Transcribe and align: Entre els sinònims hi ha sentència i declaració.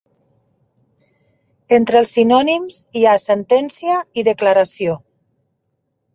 Entre 1.77 1.99
els 2.05 2.13
sinònims 2.15 2.79
hi 3.01 3.05
ha 3.11 3.15
sentència 3.27 4.01
i 4.23 4.27
declaració. 4.31 4.99